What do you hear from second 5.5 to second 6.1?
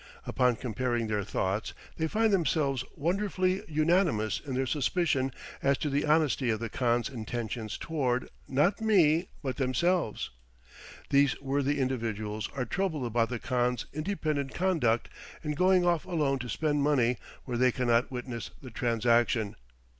as to the